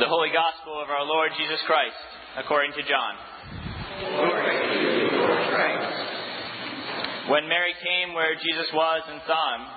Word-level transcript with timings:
The 0.00 0.08
Holy 0.08 0.32
Gospel 0.32 0.80
of 0.80 0.88
our 0.88 1.04
Lord 1.04 1.28
Jesus 1.36 1.60
Christ, 1.68 2.00
according 2.40 2.72
to 2.72 2.80
John. 2.88 3.12
To 4.00 4.16
you. 4.80 5.12
When 7.28 7.44
Mary 7.52 7.76
came 7.84 8.16
where 8.16 8.32
Jesus 8.32 8.72
was 8.72 9.04
and 9.12 9.20
saw 9.28 9.44
him, 9.60 9.68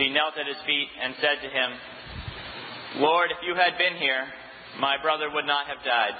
she 0.00 0.08
knelt 0.16 0.32
at 0.40 0.48
his 0.48 0.56
feet 0.64 0.88
and 0.96 1.12
said 1.20 1.44
to 1.44 1.50
him, 1.52 3.04
Lord, 3.04 3.28
if 3.36 3.44
you 3.44 3.52
had 3.52 3.76
been 3.76 4.00
here, 4.00 4.24
my 4.80 4.96
brother 5.04 5.28
would 5.28 5.44
not 5.44 5.68
have 5.68 5.84
died. 5.84 6.16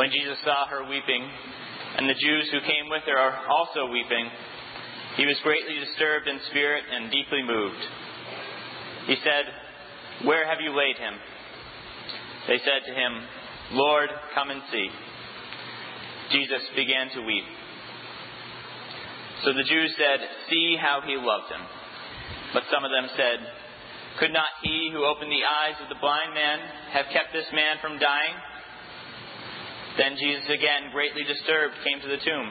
When 0.00 0.08
Jesus 0.08 0.40
saw 0.40 0.64
her 0.72 0.88
weeping, 0.88 1.28
and 2.00 2.08
the 2.08 2.16
Jews 2.16 2.48
who 2.48 2.64
came 2.64 2.88
with 2.88 3.04
her 3.04 3.28
also 3.52 3.92
weeping, 3.92 4.32
he 5.20 5.28
was 5.28 5.36
greatly 5.44 5.84
disturbed 5.84 6.32
in 6.32 6.40
spirit 6.48 6.88
and 6.88 7.12
deeply 7.12 7.44
moved. 7.44 7.84
He 9.04 9.20
said, 9.20 9.52
Where 10.24 10.48
have 10.48 10.64
you 10.64 10.72
laid 10.72 10.96
him? 10.96 11.12
They 12.46 12.58
said 12.58 12.84
to 12.86 12.92
him, 12.92 13.12
Lord, 13.72 14.10
come 14.34 14.50
and 14.50 14.62
see. 14.70 14.88
Jesus 16.30 16.62
began 16.76 17.10
to 17.14 17.20
weep. 17.24 17.44
So 19.44 19.52
the 19.52 19.64
Jews 19.64 19.92
said, 19.96 20.20
See 20.48 20.76
how 20.80 21.00
he 21.04 21.16
loved 21.16 21.52
him. 21.52 21.60
But 22.52 22.64
some 22.70 22.84
of 22.84 22.90
them 22.90 23.08
said, 23.16 23.38
Could 24.20 24.32
not 24.32 24.48
he 24.62 24.90
who 24.92 25.04
opened 25.04 25.32
the 25.32 25.44
eyes 25.44 25.76
of 25.82 25.88
the 25.88 26.00
blind 26.00 26.32
man 26.32 26.58
have 26.92 27.12
kept 27.12 27.32
this 27.32 27.48
man 27.52 27.76
from 27.80 27.98
dying? 27.98 28.36
Then 29.96 30.16
Jesus, 30.16 30.48
again 30.48 30.90
greatly 30.92 31.24
disturbed, 31.24 31.74
came 31.84 32.00
to 32.00 32.08
the 32.08 32.22
tomb. 32.22 32.48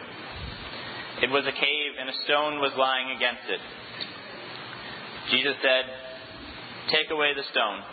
It 1.21 1.29
was 1.29 1.45
a 1.45 1.55
cave, 1.55 1.91
and 1.99 2.09
a 2.09 2.17
stone 2.25 2.59
was 2.59 2.73
lying 2.77 3.15
against 3.15 3.47
it. 3.47 3.61
Jesus 5.31 5.55
said, 5.61 5.85
Take 6.91 7.11
away 7.11 7.31
the 7.35 7.47
stone. 7.51 7.92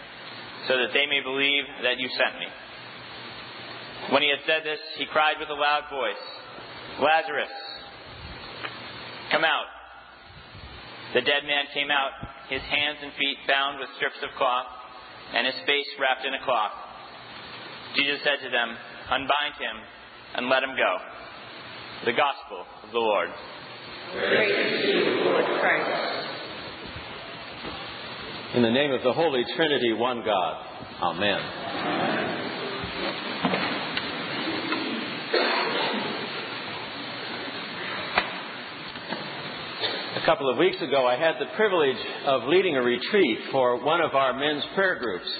so 0.67 0.77
that 0.77 0.93
they 0.93 1.05
may 1.05 1.21
believe 1.21 1.65
that 1.83 1.97
you 1.97 2.09
sent 2.09 2.37
me. 2.39 2.47
When 4.09 4.21
he 4.21 4.29
had 4.29 4.43
said 4.45 4.65
this, 4.65 4.79
he 4.97 5.05
cried 5.05 5.37
with 5.39 5.49
a 5.49 5.57
loud 5.57 5.89
voice, 5.89 6.23
Lazarus, 6.99 7.53
come 9.31 9.45
out. 9.45 9.69
The 11.13 11.21
dead 11.21 11.43
man 11.45 11.65
came 11.73 11.91
out, 11.91 12.11
his 12.49 12.61
hands 12.61 12.99
and 13.01 13.11
feet 13.13 13.37
bound 13.47 13.79
with 13.79 13.89
strips 13.97 14.21
of 14.23 14.29
cloth, 14.37 14.67
and 15.33 15.45
his 15.45 15.55
face 15.65 15.87
wrapped 15.99 16.25
in 16.25 16.33
a 16.33 16.43
cloth. 16.43 16.71
Jesus 17.95 18.23
said 18.23 18.39
to 18.43 18.49
them, 18.49 18.75
unbind 19.09 19.55
him, 19.59 19.75
and 20.35 20.49
let 20.49 20.63
him 20.63 20.75
go. 20.75 20.91
The 22.05 22.13
Gospel 22.13 22.65
of 22.83 22.91
the 22.91 22.99
Lord. 22.99 23.29
Praise 24.13 24.81
to 24.81 24.87
you, 24.87 25.05
Lord 25.25 25.45
Christ. 25.59 26.20
In 28.53 28.63
the 28.63 28.69
name 28.69 28.91
of 28.91 29.01
the 29.01 29.13
Holy 29.13 29.45
Trinity, 29.55 29.93
one 29.93 30.25
God. 30.25 30.65
Amen. 31.01 31.39
A 40.21 40.25
couple 40.25 40.51
of 40.51 40.57
weeks 40.57 40.81
ago, 40.81 41.07
I 41.07 41.15
had 41.15 41.35
the 41.39 41.45
privilege 41.55 41.95
of 42.25 42.49
leading 42.49 42.75
a 42.75 42.81
retreat 42.81 43.39
for 43.53 43.81
one 43.85 44.01
of 44.01 44.15
our 44.15 44.37
men's 44.37 44.65
prayer 44.75 44.99
groups. 44.99 45.31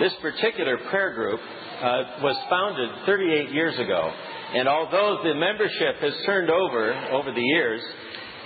This 0.00 0.14
particular 0.22 0.78
prayer 0.88 1.12
group 1.12 1.40
uh, 1.40 2.02
was 2.22 2.36
founded 2.48 2.88
38 3.04 3.50
years 3.50 3.78
ago. 3.78 4.10
And 4.54 4.66
although 4.66 5.18
the 5.22 5.34
membership 5.34 5.96
has 6.00 6.14
turned 6.24 6.48
over 6.48 6.94
over 7.12 7.32
the 7.32 7.42
years, 7.42 7.82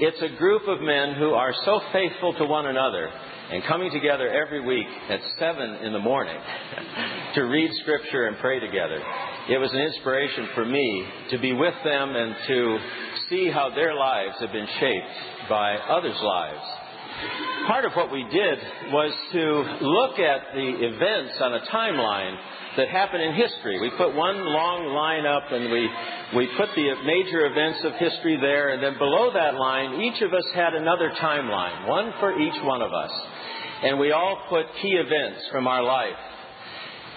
it's 0.01 0.23
a 0.23 0.39
group 0.39 0.63
of 0.67 0.81
men 0.81 1.15
who 1.15 1.35
are 1.35 1.53
so 1.67 1.79
faithful 1.93 2.33
to 2.35 2.47
one 2.47 2.65
another 2.65 3.07
and 3.53 3.63
coming 3.65 3.91
together 3.91 4.29
every 4.29 4.65
week 4.65 4.87
at 5.11 5.21
7 5.39 5.75
in 5.85 5.93
the 5.93 5.99
morning 5.99 6.39
to 7.35 7.43
read 7.43 7.71
Scripture 7.83 8.27
and 8.27 8.39
pray 8.39 8.61
together. 8.61 8.97
It 9.51 9.59
was 9.59 9.71
an 9.75 9.81
inspiration 9.81 10.49
for 10.55 10.65
me 10.65 11.07
to 11.33 11.39
be 11.39 11.53
with 11.53 11.75
them 11.85 12.17
and 12.17 12.35
to 12.47 12.79
see 13.29 13.51
how 13.51 13.75
their 13.75 13.95
lives 13.95 14.37
have 14.41 14.53
been 14.53 14.69
shaped 14.79 15.49
by 15.51 15.77
others' 15.77 16.21
lives. 16.23 16.80
Part 17.67 17.85
of 17.85 17.93
what 17.93 18.11
we 18.11 18.25
did 18.25 18.59
was 18.91 19.13
to 19.33 19.43
look 19.85 20.19
at 20.19 20.55
the 20.55 20.69
events 20.87 21.35
on 21.41 21.55
a 21.55 21.61
timeline 21.71 22.37
that 22.77 22.89
happen 22.89 23.21
in 23.21 23.35
history. 23.35 23.81
We 23.81 23.91
put 23.91 24.15
one 24.15 24.39
long 24.45 24.87
line 24.95 25.27
up 25.27 25.45
and 25.53 25.71
we, 25.71 25.89
we 26.37 26.49
put 26.57 26.69
the 26.75 26.95
major 27.05 27.47
events 27.47 27.81
of 27.85 27.93
history 27.95 28.39
there, 28.41 28.71
and 28.71 28.83
then 28.83 28.97
below 28.99 29.33
that 29.35 29.55
line, 29.55 30.01
each 30.01 30.23
of 30.23 30.33
us 30.33 30.45
had 30.55 30.75
another 30.75 31.11
timeline, 31.21 31.89
one 31.89 32.13
for 32.21 32.39
each 32.41 32.61
one 32.63 32.83
of 32.83 32.93
us. 32.93 33.11
And 33.83 33.99
we 33.99 34.13
all 34.13 34.47
put 34.49 34.67
key 34.81 34.95
events 34.95 35.41
from 35.51 35.67
our 35.67 35.83
life. 35.83 36.19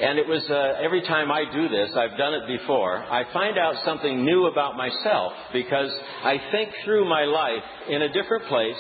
And 0.02 0.18
it 0.18 0.28
was 0.28 0.44
uh, 0.50 0.84
every 0.84 1.02
time 1.02 1.32
I 1.32 1.46
do 1.52 1.70
this, 1.70 1.92
I've 1.96 2.18
done 2.18 2.34
it 2.34 2.48
before, 2.48 2.98
I 2.98 3.32
find 3.32 3.60
out 3.60 3.76
something 3.86 4.26
new 4.26 4.48
about 4.48 4.76
myself 4.76 5.34
because 5.54 5.92
I 6.24 6.42
think 6.52 6.72
through 6.84 7.08
my 7.08 7.26
life 7.26 7.64
in 7.90 8.02
a 8.02 8.12
different 8.12 8.46
place, 8.46 8.78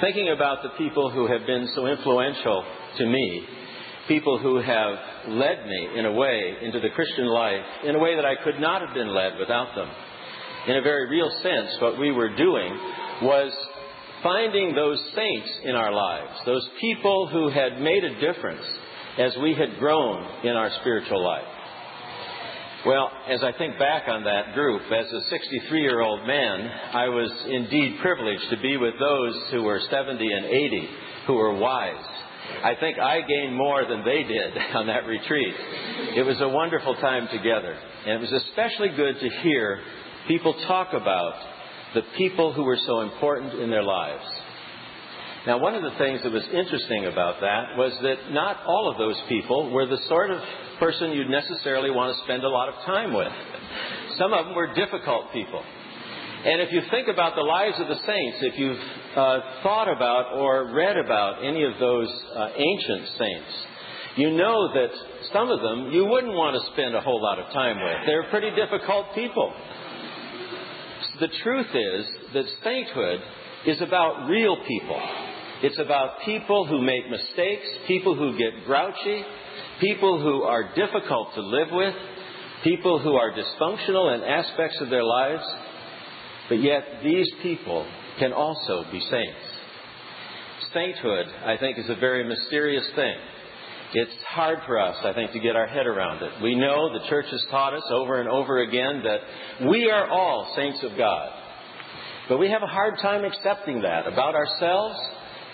thinking 0.00 0.30
about 0.30 0.62
the 0.62 0.70
people 0.78 1.10
who 1.10 1.26
have 1.26 1.46
been 1.46 1.68
so 1.74 1.86
influential 1.86 2.64
to 2.98 3.06
me 3.06 3.46
people 4.08 4.38
who 4.38 4.56
have 4.56 4.94
led 5.28 5.66
me 5.66 5.88
in 5.96 6.06
a 6.06 6.12
way 6.12 6.56
into 6.62 6.80
the 6.80 6.88
Christian 6.90 7.26
life 7.26 7.62
in 7.84 7.94
a 7.94 7.98
way 7.98 8.16
that 8.16 8.24
I 8.24 8.42
could 8.42 8.58
not 8.58 8.80
have 8.80 8.94
been 8.94 9.14
led 9.14 9.38
without 9.38 9.74
them. 9.76 9.88
In 10.66 10.76
a 10.76 10.82
very 10.82 11.08
real 11.10 11.30
sense, 11.42 11.76
what 11.80 11.98
we 12.00 12.10
were 12.10 12.34
doing 12.34 12.72
was 13.22 13.52
finding 14.22 14.74
those 14.74 14.98
saints 15.14 15.50
in 15.64 15.74
our 15.74 15.92
lives, 15.92 16.32
those 16.46 16.66
people 16.80 17.28
who 17.30 17.50
had 17.50 17.80
made 17.80 18.02
a 18.02 18.20
difference 18.20 18.64
as 19.18 19.36
we 19.42 19.54
had 19.54 19.78
grown 19.78 20.26
in 20.44 20.56
our 20.56 20.70
spiritual 20.80 21.22
life. 21.22 21.46
Well, 22.88 23.10
as 23.28 23.44
I 23.44 23.52
think 23.52 23.78
back 23.78 24.08
on 24.08 24.24
that 24.24 24.54
group, 24.54 24.80
as 24.90 25.12
a 25.12 25.20
63 25.28 25.82
year 25.82 26.00
old 26.00 26.26
man, 26.26 26.70
I 26.94 27.06
was 27.10 27.30
indeed 27.46 27.98
privileged 28.00 28.48
to 28.48 28.56
be 28.62 28.78
with 28.78 28.94
those 28.98 29.34
who 29.50 29.64
were 29.64 29.78
70 29.90 30.26
and 30.26 30.46
80, 30.46 30.88
who 31.26 31.34
were 31.34 31.54
wise, 31.54 32.02
I 32.64 32.76
think 32.80 32.98
I 32.98 33.20
gained 33.20 33.54
more 33.54 33.84
than 33.86 34.06
they 34.06 34.22
did 34.22 34.56
on 34.74 34.86
that 34.86 35.06
retreat. 35.06 35.54
It 36.16 36.24
was 36.24 36.40
a 36.40 36.48
wonderful 36.48 36.94
time 36.94 37.28
together. 37.30 37.76
And 38.06 38.14
it 38.14 38.20
was 38.22 38.32
especially 38.32 38.96
good 38.96 39.20
to 39.20 39.28
hear 39.42 39.80
people 40.26 40.54
talk 40.66 40.94
about 40.94 41.34
the 41.92 42.02
people 42.16 42.54
who 42.54 42.64
were 42.64 42.78
so 42.86 43.02
important 43.02 43.60
in 43.60 43.68
their 43.68 43.84
lives. 43.84 44.24
Now, 45.46 45.58
one 45.58 45.74
of 45.74 45.82
the 45.82 45.98
things 45.98 46.22
that 46.22 46.32
was 46.32 46.44
interesting 46.54 47.04
about 47.04 47.42
that 47.42 47.76
was 47.76 47.92
that 48.00 48.32
not 48.32 48.64
all 48.66 48.90
of 48.90 48.96
those 48.96 49.20
people 49.28 49.70
were 49.72 49.84
the 49.84 50.00
sort 50.08 50.30
of 50.30 50.40
person 50.78 51.12
you'd 51.12 51.30
necessarily 51.30 51.90
want 51.90 52.16
to 52.16 52.22
spend 52.24 52.44
a 52.44 52.48
lot 52.48 52.68
of 52.68 52.74
time 52.86 53.12
with. 53.12 53.32
Some 54.18 54.32
of 54.32 54.46
them 54.46 54.54
were 54.54 54.74
difficult 54.74 55.32
people. 55.32 55.62
And 56.44 56.62
if 56.62 56.72
you 56.72 56.82
think 56.90 57.08
about 57.08 57.34
the 57.34 57.42
lives 57.42 57.76
of 57.80 57.88
the 57.88 57.98
saints, 58.06 58.38
if 58.42 58.58
you've 58.58 58.78
uh, 59.16 59.40
thought 59.62 59.90
about 59.90 60.34
or 60.34 60.72
read 60.72 60.96
about 60.96 61.44
any 61.44 61.64
of 61.64 61.72
those 61.80 62.08
uh, 62.36 62.50
ancient 62.56 63.08
saints, 63.18 63.52
you 64.16 64.30
know 64.30 64.72
that 64.74 64.90
some 65.32 65.50
of 65.50 65.60
them 65.60 65.90
you 65.92 66.04
wouldn't 66.04 66.32
want 66.32 66.54
to 66.54 66.72
spend 66.72 66.94
a 66.94 67.00
whole 67.00 67.22
lot 67.22 67.38
of 67.38 67.52
time 67.52 67.76
with. 67.76 67.96
They're 68.06 68.30
pretty 68.30 68.50
difficult 68.54 69.14
people. 69.14 69.52
The 71.20 71.28
truth 71.42 71.66
is 71.74 72.06
that 72.34 72.44
sainthood 72.62 73.20
is 73.66 73.82
about 73.82 74.28
real 74.28 74.56
people. 74.66 75.00
It's 75.62 75.78
about 75.80 76.20
people 76.24 76.66
who 76.66 76.80
make 76.80 77.10
mistakes, 77.10 77.66
people 77.88 78.14
who 78.14 78.38
get 78.38 78.64
grouchy, 78.64 79.24
people 79.80 80.20
who 80.20 80.42
are 80.42 80.74
difficult 80.74 81.34
to 81.34 81.40
live 81.40 81.68
with, 81.70 81.94
people 82.64 82.98
who 82.98 83.14
are 83.14 83.32
dysfunctional 83.32 84.14
in 84.14 84.22
aspects 84.24 84.78
of 84.80 84.90
their 84.90 85.04
lives, 85.04 85.44
but 86.48 86.62
yet, 86.62 86.82
these 87.04 87.28
people 87.42 87.86
can 88.18 88.32
also 88.32 88.84
be 88.90 89.00
saints. 89.00 89.38
Sainthood, 90.72 91.26
I 91.44 91.56
think, 91.58 91.78
is 91.78 91.88
a 91.88 91.94
very 91.94 92.24
mysterious 92.24 92.86
thing. 92.94 93.14
It's 93.94 94.22
hard 94.28 94.58
for 94.66 94.78
us, 94.78 94.96
I 95.02 95.12
think, 95.12 95.32
to 95.32 95.40
get 95.40 95.56
our 95.56 95.66
head 95.66 95.86
around 95.86 96.22
it. 96.22 96.42
We 96.42 96.54
know 96.54 96.92
the 96.92 97.08
church 97.08 97.26
has 97.30 97.44
taught 97.50 97.74
us 97.74 97.84
over 97.90 98.20
and 98.20 98.28
over 98.28 98.58
again 98.58 99.02
that 99.04 99.68
we 99.68 99.90
are 99.90 100.08
all 100.08 100.52
saints 100.56 100.82
of 100.82 100.96
God. 100.96 101.30
But 102.28 102.38
we 102.38 102.50
have 102.50 102.62
a 102.62 102.66
hard 102.66 102.94
time 103.00 103.24
accepting 103.24 103.82
that 103.82 104.06
about 104.06 104.34
ourselves 104.34 104.98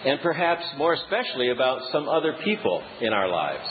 and 0.04 0.20
perhaps 0.20 0.64
more 0.76 0.94
especially 0.94 1.50
about 1.50 1.80
some 1.92 2.08
other 2.08 2.34
people 2.44 2.82
in 3.00 3.12
our 3.12 3.28
lives. 3.28 3.66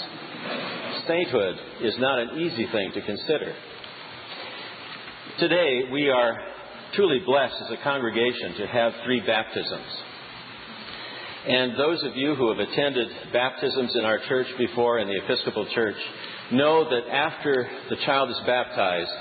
Sainthood 1.07 1.55
is 1.81 1.93
not 1.99 2.19
an 2.19 2.39
easy 2.39 2.67
thing 2.71 2.91
to 2.93 3.01
consider. 3.01 3.53
Today, 5.39 5.83
we 5.91 6.09
are 6.09 6.37
truly 6.93 7.19
blessed 7.25 7.55
as 7.65 7.71
a 7.71 7.83
congregation 7.83 8.55
to 8.57 8.67
have 8.67 8.93
three 9.03 9.21
baptisms. 9.21 10.03
And 11.47 11.77
those 11.77 12.03
of 12.03 12.15
you 12.15 12.35
who 12.35 12.49
have 12.49 12.59
attended 12.59 13.07
baptisms 13.33 13.95
in 13.95 14.05
our 14.05 14.19
church 14.29 14.47
before, 14.57 14.99
in 14.99 15.07
the 15.07 15.17
Episcopal 15.25 15.67
Church, 15.73 15.97
know 16.51 16.89
that 16.89 17.11
after 17.11 17.67
the 17.89 17.97
child 18.05 18.29
is 18.29 18.39
baptized, 18.45 19.11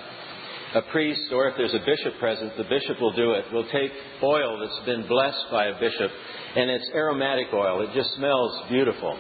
a 0.74 0.82
priest, 0.92 1.32
or 1.32 1.48
if 1.48 1.56
there's 1.56 1.74
a 1.74 1.84
bishop 1.84 2.18
present, 2.18 2.56
the 2.56 2.64
bishop 2.64 3.00
will 3.00 3.12
do 3.12 3.32
it, 3.32 3.44
will 3.52 3.68
take 3.70 3.90
oil 4.22 4.58
that's 4.60 4.86
been 4.86 5.06
blessed 5.08 5.46
by 5.50 5.66
a 5.66 5.80
bishop, 5.80 6.10
and 6.56 6.70
it's 6.70 6.88
aromatic 6.94 7.48
oil. 7.52 7.82
It 7.82 7.90
just 7.94 8.14
smells 8.14 8.68
beautiful. 8.70 9.18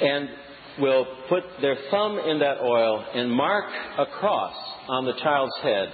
And 0.00 0.28
will 0.78 1.06
put 1.28 1.42
their 1.60 1.76
thumb 1.90 2.18
in 2.18 2.38
that 2.40 2.60
oil 2.60 3.04
and 3.14 3.30
mark 3.30 3.66
a 3.98 4.06
cross 4.06 4.54
on 4.88 5.04
the 5.04 5.14
child's 5.22 5.56
head 5.62 5.88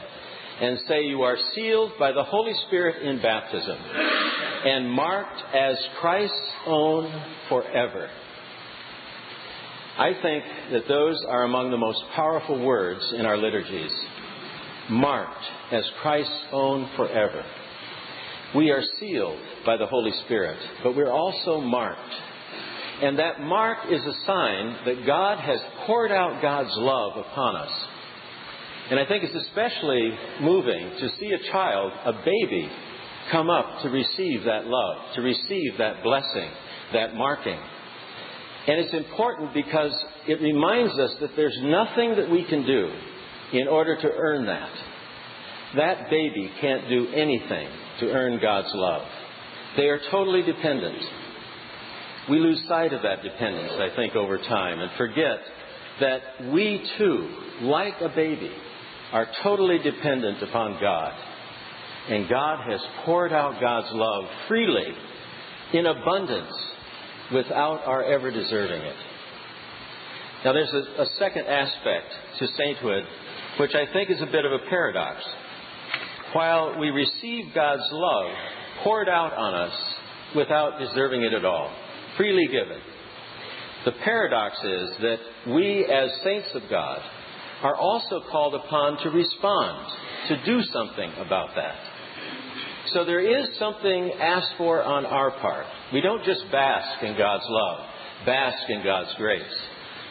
and 0.61 0.79
say, 0.89 1.03
You 1.03 1.23
are 1.23 1.37
sealed 1.55 1.93
by 1.99 2.13
the 2.13 2.25
Holy 2.25 2.55
Spirit 2.67 3.03
in 3.03 3.21
baptism 3.21 3.79
and 4.65 4.91
marked 4.91 5.43
as 5.55 5.77
Christ's 6.01 6.51
own 6.67 7.11
forever. 7.49 8.09
I 9.99 10.13
think 10.21 10.45
that 10.73 10.89
those 10.89 11.23
are 11.29 11.45
among 11.45 11.71
the 11.71 11.79
most 11.79 12.03
powerful 12.15 12.63
words 12.63 13.01
in 13.17 13.25
our 13.25 13.39
liturgies. 13.39 13.93
Marked 14.91 15.45
as 15.73 15.85
Christ's 16.03 16.45
own 16.53 16.89
forever. 16.97 17.45
We 18.55 18.71
are 18.71 18.83
sealed 19.01 19.41
by 19.65 19.77
the 19.77 19.87
Holy 19.87 20.13
Spirit, 20.25 20.59
but 20.83 20.95
we're 20.95 21.11
also 21.11 21.61
marked. 21.61 22.15
And 23.03 23.19
that 23.19 23.41
mark 23.41 23.79
is 23.91 24.01
a 24.03 24.25
sign 24.25 24.77
that 24.87 25.05
God 25.07 25.39
has 25.39 25.59
poured 25.87 26.11
out 26.11 26.41
God's 26.41 26.73
love 26.77 27.19
upon 27.19 27.57
us. 27.57 27.73
And 28.91 28.99
I 28.99 29.07
think 29.07 29.25
it's 29.25 29.47
especially 29.49 30.13
moving 30.41 30.91
to 30.99 31.09
see 31.19 31.33
a 31.33 31.53
child, 31.53 31.93
a 32.05 32.13
baby, 32.13 32.71
come 33.31 33.51
up 33.51 33.83
to 33.83 33.91
receive 33.91 34.45
that 34.45 34.67
love, 34.67 35.15
to 35.15 35.21
receive 35.21 35.79
that 35.79 36.03
blessing, 36.03 36.51
that 36.93 37.15
marking. 37.15 37.59
And 38.69 38.81
it's 38.81 38.95
important 38.95 39.53
because 39.53 39.93
it 40.27 40.41
reminds 40.41 40.99
us 40.99 41.17
that 41.21 41.31
there's 41.37 41.59
nothing 41.63 42.17
that 42.17 42.31
we 42.31 42.45
can 42.45 42.67
do 42.67 42.91
in 43.53 43.69
order 43.69 43.97
to 44.01 44.09
earn 44.11 44.47
that. 44.47 44.71
That 45.77 46.11
baby 46.11 46.51
can't 46.61 46.89
do 46.89 47.09
anything 47.09 47.69
to 48.01 48.11
earn 48.11 48.41
God's 48.41 48.71
love. 48.73 49.07
They 49.77 49.89
are 49.89 50.01
totally 50.11 50.43
dependent. 50.43 51.03
We 52.29 52.39
lose 52.39 52.61
sight 52.69 52.93
of 52.93 53.03
that 53.03 53.23
dependence, 53.23 53.73
I 53.79 53.95
think, 53.95 54.17
over 54.17 54.39
time 54.39 54.81
and 54.81 54.91
forget 54.99 55.39
that 56.01 56.21
we 56.53 56.85
too, 56.99 57.29
like 57.63 57.95
a 58.01 58.09
baby, 58.09 58.51
are 59.13 59.29
totally 59.43 59.79
dependent 59.79 60.43
upon 60.43 60.81
God. 60.81 61.13
And 62.09 62.29
God 62.29 62.71
has 62.71 62.81
poured 63.05 63.33
out 63.33 63.61
God's 63.61 63.89
love 63.93 64.25
freely, 64.49 64.87
in 65.73 65.87
abundance, 65.87 66.53
without 67.33 67.83
our 67.87 68.05
ever 68.05 68.31
deserving 68.31 68.83
it. 68.83 68.97
Now, 70.45 70.53
there's 70.53 70.73
a, 70.73 71.03
a 71.03 71.07
second 71.19 71.47
aspect 71.47 72.07
to 72.39 72.47
sainthood, 72.57 73.05
which 73.59 73.75
I 73.75 73.93
think 73.93 74.11
is 74.11 74.21
a 74.21 74.27
bit 74.27 74.45
of 74.45 74.53
a 74.53 74.69
paradox. 74.69 75.23
While 76.33 76.79
we 76.79 76.91
receive 76.91 77.55
God's 77.55 77.89
love 77.91 78.31
poured 78.85 79.09
out 79.09 79.33
on 79.33 79.55
us 79.55 79.73
without 80.37 80.79
deserving 80.79 81.23
it 81.23 81.33
at 81.33 81.45
all, 81.45 81.75
freely 82.17 82.47
given, 82.47 82.81
the 83.85 83.93
paradox 84.05 84.57
is 84.65 84.91
that 85.01 85.19
we, 85.55 85.85
as 85.85 86.11
saints 86.25 86.49
of 86.55 86.63
God, 86.69 87.01
are 87.63 87.77
also 87.77 88.21
called 88.31 88.55
upon 88.55 88.99
to 89.03 89.11
respond, 89.11 89.87
to 90.29 90.45
do 90.45 90.63
something 90.73 91.13
about 91.25 91.51
that. 91.55 91.77
So 92.93 93.05
there 93.05 93.21
is 93.21 93.49
something 93.59 94.13
asked 94.21 94.55
for 94.59 94.83
on 94.83 95.07
our 95.07 95.31
part. 95.41 95.67
We 95.93 96.01
don't 96.01 96.25
just 96.25 96.51
bask 96.53 97.03
in 97.03 97.17
God's 97.17 97.47
love, 97.49 97.87
bask 98.25 98.69
in 98.69 98.85
God's 98.85 99.15
grace, 99.17 99.43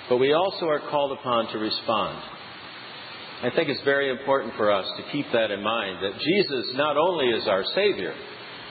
but 0.09 0.17
we 0.17 0.33
also 0.33 0.67
are 0.67 0.81
called 0.89 1.17
upon 1.17 1.51
to 1.51 1.57
respond. 1.57 2.21
I 3.43 3.49
think 3.55 3.69
it's 3.69 3.83
very 3.83 4.09
important 4.09 4.55
for 4.55 4.71
us 4.71 4.85
to 4.97 5.11
keep 5.11 5.25
that 5.33 5.51
in 5.51 5.61
mind 5.61 5.99
that 6.01 6.19
Jesus 6.19 6.73
not 6.75 6.97
only 6.97 7.27
is 7.27 7.47
our 7.47 7.63
Savior, 7.75 8.13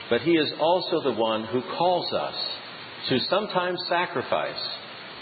but 0.09 0.21
He 0.21 0.31
is 0.31 0.51
also 0.59 1.01
the 1.01 1.13
one 1.13 1.45
who 1.45 1.61
calls 1.61 2.11
us 2.13 2.35
to 3.09 3.19
sometimes 3.29 3.79
sacrifice 3.87 4.61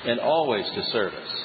and 0.06 0.20
always 0.20 0.66
to 0.66 0.84
service. 0.92 1.44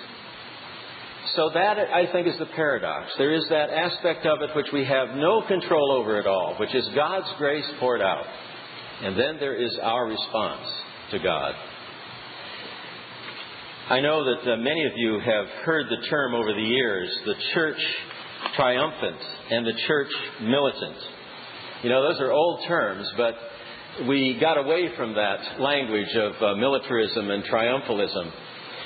So 1.34 1.50
that, 1.54 1.78
I 1.78 2.10
think, 2.10 2.26
is 2.26 2.38
the 2.38 2.46
paradox. 2.46 3.12
There 3.18 3.34
is 3.34 3.44
that 3.50 3.70
aspect 3.70 4.26
of 4.26 4.40
it 4.42 4.56
which 4.56 4.68
we 4.72 4.84
have 4.84 5.14
no 5.14 5.42
control 5.46 5.92
over 5.92 6.18
at 6.18 6.26
all, 6.26 6.56
which 6.58 6.74
is 6.74 6.88
God's 6.94 7.28
grace 7.36 7.66
poured 7.78 8.00
out. 8.00 8.24
And 9.02 9.16
then 9.16 9.36
there 9.38 9.54
is 9.54 9.76
our 9.82 10.06
response 10.06 10.66
to 11.12 11.18
God. 11.18 11.54
I 13.90 14.00
know 14.00 14.24
that 14.24 14.52
uh, 14.52 14.56
many 14.56 14.84
of 14.84 14.92
you 14.96 15.18
have 15.20 15.46
heard 15.64 15.86
the 15.88 16.06
term 16.08 16.34
over 16.34 16.52
the 16.52 16.60
years, 16.60 17.08
the 17.24 17.34
church 17.54 17.78
triumphant 18.54 19.20
and 19.50 19.66
the 19.66 19.72
church 19.86 20.10
militant. 20.42 20.96
You 21.82 21.90
know, 21.90 22.02
those 22.02 22.20
are 22.20 22.32
old 22.32 22.66
terms, 22.66 23.08
but 23.16 23.34
we 24.06 24.38
got 24.40 24.58
away 24.58 24.94
from 24.96 25.14
that 25.14 25.60
language 25.60 26.14
of 26.14 26.42
uh, 26.42 26.54
militarism 26.56 27.30
and 27.30 27.44
triumphalism 27.44 28.32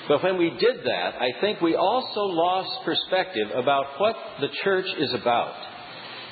but 0.09 0.23
when 0.23 0.37
we 0.37 0.50
did 0.50 0.85
that, 0.85 1.14
I 1.20 1.41
think 1.41 1.61
we 1.61 1.76
also 1.76 2.20
lost 2.23 2.85
perspective 2.85 3.49
about 3.55 3.87
what 3.99 4.17
the 4.41 4.49
church 4.64 4.87
is 4.99 5.14
about. 5.14 5.55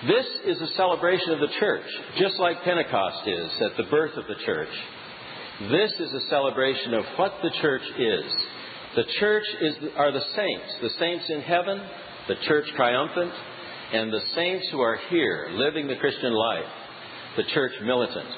This 0.07 0.27
is 0.47 0.61
a 0.61 0.75
celebration 0.75 1.31
of 1.31 1.41
the 1.41 1.55
church, 1.61 1.87
just 2.19 2.37
like 2.39 2.63
Pentecost 2.65 3.29
is 3.29 3.51
at 3.61 3.77
the 3.77 3.89
birth 3.91 4.17
of 4.17 4.25
the 4.27 4.45
church. 4.45 4.69
This 5.71 5.93
is 6.01 6.13
a 6.13 6.29
celebration 6.29 6.95
of 6.95 7.05
what 7.17 7.35
the 7.43 7.51
church 7.61 7.83
is. 7.99 8.33
The 8.97 9.05
church 9.21 9.45
is, 9.61 9.75
are 9.97 10.11
the 10.11 10.25
saints, 10.35 10.75
the 10.83 10.91
saints 10.99 11.25
in 11.29 11.43
heaven, 11.43 11.81
the 12.29 12.37
church 12.49 12.65
triumphant, 12.75 13.33
and 13.93 14.13
the 14.13 14.23
saints 14.35 14.67
who 14.73 14.81
are 14.81 14.99
here 15.11 15.51
living 15.53 15.87
the 15.87 15.97
Christian 15.97 16.33
life, 16.33 16.65
the 17.37 17.45
church 17.55 17.73
militant. 17.85 18.29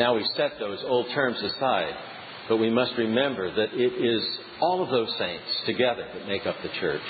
Now 0.00 0.16
we 0.16 0.24
set 0.36 0.58
those 0.58 0.82
old 0.84 1.06
terms 1.14 1.38
aside 1.40 1.94
but 2.50 2.56
we 2.56 2.68
must 2.68 2.90
remember 2.98 3.54
that 3.54 3.72
it 3.74 3.92
is 4.04 4.38
all 4.60 4.82
of 4.82 4.90
those 4.90 5.08
saints 5.20 5.46
together 5.66 6.04
that 6.12 6.26
make 6.26 6.46
up 6.46 6.56
the 6.64 6.68
church. 6.80 7.06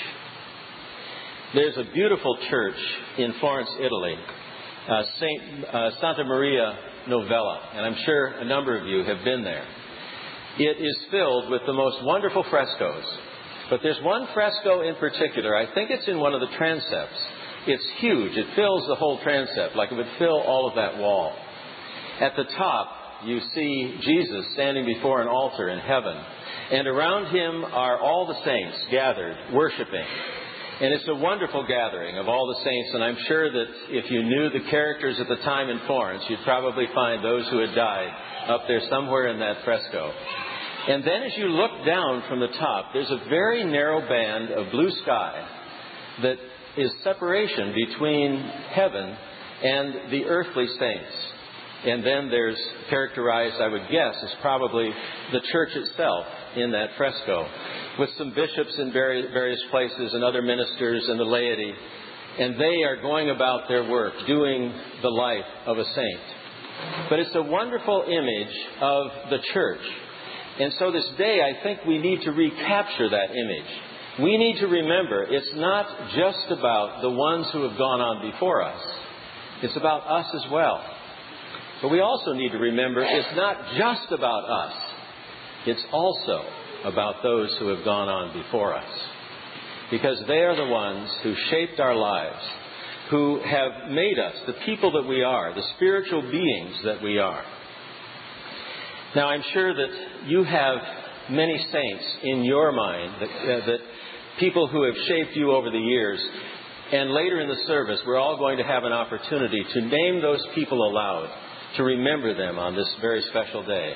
There's 1.55 1.75
a 1.77 1.91
beautiful 1.95 2.37
church 2.47 2.77
in 3.17 3.33
Florence, 3.39 3.69
Italy, 3.79 4.13
uh, 4.87 5.03
Saint 5.19 5.65
uh, 5.65 5.89
Santa 5.99 6.25
Maria 6.25 6.77
Novella, 7.07 7.71
and 7.73 7.87
I'm 7.87 7.97
sure 8.05 8.27
a 8.27 8.45
number 8.45 8.79
of 8.79 8.85
you 8.85 9.03
have 9.03 9.23
been 9.25 9.43
there. 9.43 9.65
It 10.59 10.77
is 10.79 10.97
filled 11.09 11.49
with 11.49 11.61
the 11.65 11.73
most 11.73 12.03
wonderful 12.03 12.45
frescoes, 12.51 13.05
but 13.71 13.79
there's 13.81 13.99
one 14.03 14.27
fresco 14.35 14.87
in 14.87 14.93
particular. 14.97 15.55
I 15.55 15.73
think 15.73 15.89
it's 15.89 16.07
in 16.07 16.19
one 16.19 16.35
of 16.35 16.41
the 16.41 16.55
transepts. 16.55 17.17
It's 17.65 17.87
huge. 17.97 18.37
It 18.37 18.45
fills 18.55 18.85
the 18.87 18.95
whole 18.95 19.19
transept, 19.23 19.75
like 19.75 19.91
it 19.91 19.95
would 19.95 20.05
fill 20.19 20.39
all 20.41 20.69
of 20.69 20.75
that 20.75 20.99
wall. 20.99 21.33
At 22.21 22.35
the 22.35 22.43
top, 22.43 22.87
you 23.25 23.39
see 23.55 23.97
Jesus 24.01 24.45
standing 24.53 24.85
before 24.85 25.21
an 25.21 25.27
altar 25.27 25.69
in 25.69 25.79
heaven, 25.79 26.15
and 26.71 26.87
around 26.87 27.35
him 27.35 27.65
are 27.65 27.99
all 27.99 28.27
the 28.27 28.45
saints 28.45 28.77
gathered, 28.91 29.53
worshiping. 29.53 30.05
And 30.81 30.93
it's 30.93 31.07
a 31.07 31.15
wonderful 31.15 31.65
gathering 31.67 32.19
of 32.19 32.27
all 32.27 32.47
the 32.47 32.63
saints, 32.63 32.89
and 32.93 33.03
I'm 33.03 33.17
sure 33.27 33.51
that 33.51 33.65
if 33.89 34.11
you 34.11 34.23
knew 34.23 34.49
the 34.49 34.69
characters 34.69 35.19
at 35.19 35.27
the 35.27 35.43
time 35.43 35.69
in 35.69 35.79
Florence, 35.87 36.23
you'd 36.29 36.43
probably 36.43 36.85
find 36.93 37.23
those 37.23 37.47
who 37.49 37.59
had 37.59 37.73
died 37.73 38.09
up 38.49 38.61
there 38.67 38.81
somewhere 38.87 39.27
in 39.27 39.39
that 39.39 39.63
fresco. 39.65 40.13
And 40.89 41.03
then 41.03 41.23
as 41.23 41.37
you 41.37 41.45
look 41.45 41.85
down 41.85 42.23
from 42.29 42.39
the 42.39 42.47
top, 42.59 42.93
there's 42.93 43.09
a 43.09 43.29
very 43.29 43.63
narrow 43.63 44.01
band 44.07 44.51
of 44.51 44.71
blue 44.71 44.91
sky 45.03 45.47
that 46.21 46.37
is 46.77 46.91
separation 47.03 47.73
between 47.73 48.41
heaven 48.73 49.17
and 49.63 50.11
the 50.11 50.25
earthly 50.25 50.67
saints. 50.79 51.31
And 51.83 52.05
then 52.05 52.29
there's 52.29 52.59
characterized, 52.89 53.55
I 53.59 53.67
would 53.67 53.87
guess, 53.89 54.15
as 54.23 54.29
probably 54.41 54.91
the 55.31 55.41
church 55.51 55.69
itself 55.73 56.25
in 56.55 56.71
that 56.71 56.89
fresco, 56.95 57.47
with 57.97 58.09
some 58.17 58.29
bishops 58.35 58.75
in 58.77 58.93
various 58.93 59.61
places 59.71 60.13
and 60.13 60.23
other 60.23 60.41
ministers 60.43 61.03
and 61.07 61.19
the 61.19 61.23
laity. 61.23 61.73
And 62.39 62.59
they 62.59 62.83
are 62.83 63.01
going 63.01 63.31
about 63.31 63.67
their 63.67 63.89
work, 63.89 64.13
doing 64.27 64.73
the 65.01 65.09
life 65.09 65.45
of 65.65 65.77
a 65.77 65.83
saint. 65.83 66.21
But 67.09 67.19
it's 67.19 67.35
a 67.35 67.41
wonderful 67.41 68.05
image 68.07 68.55
of 68.79 69.07
the 69.31 69.39
church. 69.53 69.81
And 70.59 70.73
so 70.77 70.91
this 70.91 71.09
day, 71.17 71.41
I 71.41 71.63
think 71.63 71.79
we 71.87 71.97
need 71.97 72.21
to 72.21 72.31
recapture 72.31 73.09
that 73.09 73.31
image. 73.31 74.21
We 74.21 74.37
need 74.37 74.59
to 74.59 74.67
remember 74.67 75.23
it's 75.29 75.51
not 75.55 75.87
just 76.15 76.59
about 76.59 77.01
the 77.01 77.09
ones 77.09 77.47
who 77.53 77.67
have 77.67 77.77
gone 77.77 78.01
on 78.01 78.31
before 78.31 78.61
us, 78.61 78.81
it's 79.63 79.75
about 79.77 80.05
us 80.07 80.27
as 80.35 80.51
well. 80.51 80.83
But 81.81 81.89
we 81.89 81.99
also 81.99 82.33
need 82.33 82.51
to 82.51 82.57
remember 82.57 83.01
it's 83.01 83.35
not 83.35 83.57
just 83.77 84.11
about 84.11 84.49
us, 84.49 84.73
it's 85.65 85.83
also 85.91 86.43
about 86.85 87.23
those 87.23 87.55
who 87.59 87.67
have 87.67 87.83
gone 87.83 88.09
on 88.09 88.33
before 88.33 88.75
us. 88.75 88.89
Because 89.89 90.23
they 90.27 90.39
are 90.39 90.55
the 90.55 90.71
ones 90.71 91.09
who 91.21 91.35
shaped 91.49 91.79
our 91.79 91.95
lives, 91.95 92.41
who 93.09 93.41
have 93.41 93.91
made 93.91 94.17
us 94.17 94.35
the 94.47 94.55
people 94.65 94.91
that 94.93 95.07
we 95.07 95.21
are, 95.21 95.53
the 95.53 95.67
spiritual 95.75 96.21
beings 96.21 96.75
that 96.85 97.03
we 97.03 97.17
are. 97.17 97.43
Now, 99.15 99.27
I'm 99.27 99.43
sure 99.53 99.73
that 99.73 100.27
you 100.27 100.43
have 100.45 100.77
many 101.29 101.57
saints 101.71 102.03
in 102.23 102.43
your 102.43 102.71
mind, 102.71 103.15
that, 103.19 103.29
uh, 103.29 103.65
that 103.65 103.79
people 104.39 104.67
who 104.67 104.83
have 104.85 104.95
shaped 105.07 105.35
you 105.35 105.51
over 105.51 105.69
the 105.69 105.77
years. 105.77 106.19
And 106.93 107.11
later 107.11 107.41
in 107.41 107.49
the 107.49 107.63
service, 107.67 107.99
we're 108.05 108.17
all 108.17 108.37
going 108.37 108.57
to 108.57 108.63
have 108.63 108.83
an 108.83 108.93
opportunity 108.93 109.63
to 109.73 109.81
name 109.81 110.21
those 110.21 110.45
people 110.55 110.77
aloud, 110.89 111.29
to 111.77 111.83
remember 111.83 112.35
them 112.35 112.59
on 112.59 112.75
this 112.75 112.87
very 113.01 113.21
special 113.29 113.63
day. 113.63 113.93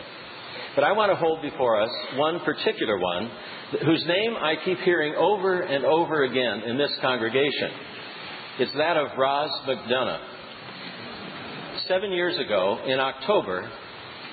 But 0.76 0.84
I 0.84 0.92
want 0.92 1.12
to 1.12 1.16
hold 1.16 1.42
before 1.42 1.82
us 1.82 1.90
one 2.16 2.40
particular 2.42 2.98
one 2.98 3.32
whose 3.86 4.04
name 4.06 4.36
I 4.36 4.56
keep 4.64 4.78
hearing 4.80 5.16
over 5.16 5.62
and 5.62 5.86
over 5.86 6.24
again 6.24 6.70
in 6.70 6.78
this 6.78 6.92
congregation. 7.02 7.72
It's 8.60 8.74
that 8.78 8.98
of 8.98 9.18
Roz 9.18 9.50
McDonough. 9.68 10.20
Seven 11.88 12.12
years 12.12 12.38
ago, 12.40 12.80
in 12.86 13.00
October, 13.00 13.70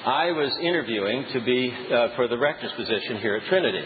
I 0.05 0.33
was 0.33 0.57
interviewing 0.61 1.27
to 1.33 1.41
be 1.41 1.73
uh, 1.93 2.09
for 2.17 2.27
the 2.27 2.39
rector's 2.39 2.73
position 2.73 3.19
here 3.19 3.37
at 3.37 3.49
Trinity. 3.49 3.85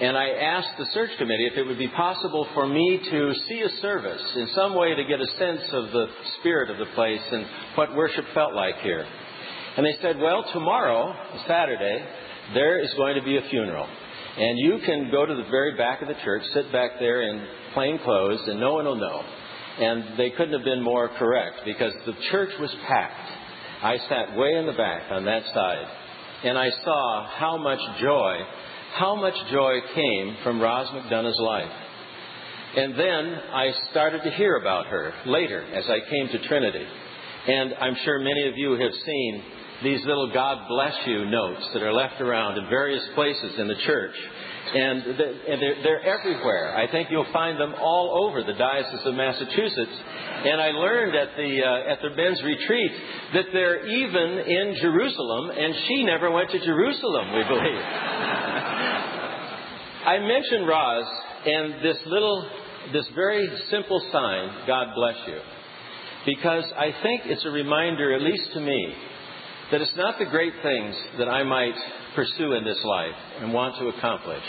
And 0.00 0.16
I 0.16 0.28
asked 0.28 0.78
the 0.78 0.86
search 0.94 1.10
committee 1.18 1.48
if 1.50 1.58
it 1.58 1.66
would 1.66 1.78
be 1.78 1.88
possible 1.88 2.46
for 2.54 2.68
me 2.68 3.00
to 3.10 3.34
see 3.48 3.60
a 3.60 3.80
service 3.82 4.22
in 4.36 4.48
some 4.54 4.76
way 4.76 4.94
to 4.94 5.04
get 5.04 5.20
a 5.20 5.26
sense 5.38 5.62
of 5.72 5.90
the 5.90 6.06
spirit 6.38 6.70
of 6.70 6.78
the 6.78 6.86
place 6.94 7.22
and 7.32 7.44
what 7.74 7.96
worship 7.96 8.24
felt 8.32 8.54
like 8.54 8.76
here. 8.82 9.04
And 9.76 9.84
they 9.84 9.96
said, 10.00 10.18
well, 10.18 10.44
tomorrow, 10.52 11.14
Saturday, 11.48 12.04
there 12.54 12.80
is 12.80 12.94
going 12.94 13.16
to 13.16 13.24
be 13.24 13.38
a 13.38 13.48
funeral. 13.50 13.88
And 14.38 14.58
you 14.58 14.78
can 14.86 15.10
go 15.10 15.26
to 15.26 15.34
the 15.34 15.50
very 15.50 15.76
back 15.76 16.00
of 16.00 16.06
the 16.06 16.14
church, 16.24 16.42
sit 16.54 16.70
back 16.70 16.92
there 17.00 17.22
in 17.22 17.44
plain 17.74 17.98
clothes, 17.98 18.40
and 18.46 18.60
no 18.60 18.74
one 18.74 18.84
will 18.84 18.96
know. 18.96 19.22
And 19.80 20.16
they 20.16 20.30
couldn't 20.30 20.52
have 20.52 20.64
been 20.64 20.82
more 20.82 21.08
correct 21.08 21.62
because 21.64 21.92
the 22.06 22.14
church 22.30 22.50
was 22.60 22.72
packed. 22.86 23.30
I 23.82 23.96
sat 24.08 24.36
way 24.36 24.54
in 24.54 24.66
the 24.66 24.72
back 24.72 25.10
on 25.10 25.24
that 25.24 25.42
side, 25.52 25.86
and 26.44 26.56
I 26.56 26.70
saw 26.84 27.28
how 27.36 27.56
much 27.56 27.80
joy, 28.00 28.38
how 28.94 29.14
much 29.14 29.34
joy 29.50 29.80
came 29.94 30.36
from 30.42 30.60
Roz 30.60 30.88
McDonough's 30.92 31.40
life. 31.40 31.72
And 32.76 32.98
then 32.98 33.34
I 33.52 33.72
started 33.90 34.22
to 34.24 34.30
hear 34.30 34.56
about 34.56 34.86
her 34.86 35.12
later 35.26 35.64
as 35.74 35.84
I 35.88 36.00
came 36.08 36.28
to 36.28 36.48
Trinity. 36.48 36.84
And 37.48 37.74
I'm 37.74 37.96
sure 38.04 38.18
many 38.18 38.46
of 38.46 38.56
you 38.56 38.72
have 38.72 38.92
seen 39.06 39.42
these 39.82 40.04
little 40.04 40.32
God 40.32 40.66
bless 40.68 40.94
you 41.06 41.24
notes 41.26 41.66
that 41.72 41.82
are 41.82 41.92
left 41.92 42.20
around 42.20 42.58
in 42.58 42.68
various 42.68 43.02
places 43.14 43.58
in 43.58 43.68
the 43.68 43.76
church. 43.86 44.14
And 44.74 45.02
they're, 45.16 46.04
everywhere. 46.04 46.76
I 46.76 46.90
think 46.90 47.08
you'll 47.10 47.32
find 47.32 47.58
them 47.58 47.74
all 47.80 48.28
over 48.28 48.42
the 48.42 48.52
Diocese 48.52 49.06
of 49.06 49.14
Massachusetts. 49.14 49.96
And 50.44 50.60
I 50.60 50.70
learned 50.72 51.16
at 51.16 51.36
the, 51.36 51.62
uh, 51.64 51.92
at 51.92 51.98
the 52.02 52.10
men's 52.14 52.42
retreat 52.42 52.92
that 53.34 53.46
they're 53.52 53.86
even 53.86 54.38
in 54.46 54.76
Jerusalem, 54.82 55.50
and 55.56 55.74
she 55.86 56.04
never 56.04 56.30
went 56.30 56.50
to 56.50 56.58
Jerusalem, 56.58 57.32
we 57.34 57.44
believe. 57.44 57.82
I 60.08 60.18
mentioned 60.20 60.66
Roz 60.66 61.04
and 61.44 61.84
this 61.84 61.98
little, 62.06 62.48
this 62.94 63.04
very 63.14 63.46
simple 63.70 64.00
sign, 64.10 64.66
God 64.66 64.86
bless 64.94 65.16
you, 65.26 65.38
because 66.24 66.64
I 66.78 66.94
think 67.02 67.22
it's 67.26 67.44
a 67.44 67.50
reminder, 67.50 68.14
at 68.14 68.22
least 68.22 68.54
to 68.54 68.60
me, 68.60 68.94
that 69.70 69.82
it's 69.82 69.94
not 69.96 70.18
the 70.18 70.24
great 70.24 70.54
things 70.62 70.94
that 71.18 71.28
I 71.28 71.42
might 71.42 71.74
pursue 72.16 72.54
in 72.54 72.64
this 72.64 72.82
life 72.84 73.18
and 73.40 73.52
want 73.52 73.76
to 73.80 73.88
accomplish, 73.88 74.44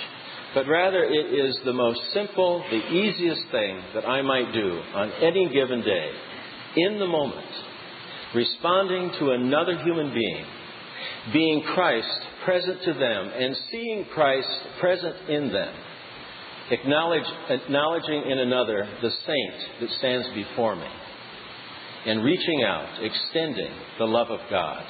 but 0.53 0.65
rather 0.65 1.03
it 1.03 1.33
is 1.33 1.57
the 1.65 1.73
most 1.73 1.99
simple, 2.13 2.63
the 2.71 2.93
easiest 2.93 3.41
thing 3.51 3.81
that 3.95 4.07
I 4.07 4.21
might 4.21 4.53
do 4.53 4.81
on 4.95 5.11
any 5.21 5.49
given 5.53 5.81
day, 5.81 6.09
in 6.77 6.99
the 6.99 7.07
moment, 7.07 7.51
responding 8.33 9.11
to 9.19 9.31
another 9.31 9.77
human 9.83 10.13
being, 10.13 10.45
being 11.33 11.61
Christ 11.73 12.19
present 12.45 12.81
to 12.83 12.93
them, 12.93 13.31
and 13.35 13.57
seeing 13.71 14.05
Christ 14.13 14.49
present 14.79 15.29
in 15.29 15.51
them. 15.51 15.75
Acknowledging 16.71 18.29
in 18.29 18.39
another 18.39 18.88
the 19.01 19.09
saint 19.25 19.81
that 19.81 19.89
stands 19.97 20.27
before 20.35 20.75
me, 20.75 20.88
and 22.05 22.23
reaching 22.23 22.63
out, 22.63 23.03
extending 23.03 23.71
the 23.97 24.05
love 24.05 24.29
of 24.29 24.39
God 24.49 24.85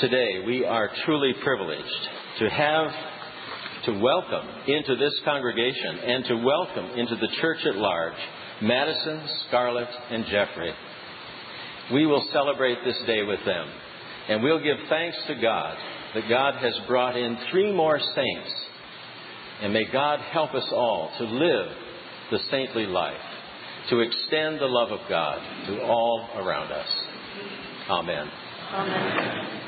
today 0.00 0.44
we 0.46 0.64
are 0.64 0.90
truly 1.04 1.32
privileged 1.42 2.08
to 2.38 2.48
have 2.48 2.86
to 3.84 3.98
welcome 3.98 4.48
into 4.68 4.94
this 4.94 5.12
congregation 5.24 5.98
and 5.98 6.24
to 6.24 6.36
welcome 6.36 6.84
into 6.96 7.16
the 7.16 7.28
church 7.40 7.58
at 7.66 7.74
large 7.74 8.14
Madison, 8.62 9.20
Scarlett, 9.48 9.88
and 10.10 10.24
Jeffrey. 10.26 10.72
We 11.92 12.06
will 12.06 12.24
celebrate 12.32 12.78
this 12.84 12.98
day 13.06 13.24
with 13.24 13.40
them, 13.44 13.68
and 14.28 14.42
we'll 14.42 14.62
give 14.62 14.76
thanks 14.88 15.16
to 15.26 15.34
God 15.40 15.76
that 16.14 16.28
God 16.28 16.54
has 16.62 16.78
brought 16.86 17.16
in 17.16 17.36
three 17.50 17.72
more 17.72 17.98
saints. 17.98 18.50
And 19.62 19.72
may 19.72 19.84
God 19.90 20.20
help 20.20 20.54
us 20.54 20.68
all 20.72 21.10
to 21.18 21.24
live 21.24 21.76
the 22.30 22.38
saintly 22.50 22.86
life, 22.86 23.16
to 23.90 24.00
extend 24.00 24.60
the 24.60 24.66
love 24.66 24.92
of 24.92 25.00
God 25.08 25.38
to 25.66 25.82
all 25.82 26.28
around 26.36 26.72
us. 26.72 26.88
Amen. 27.88 28.30
Amen. 28.72 29.67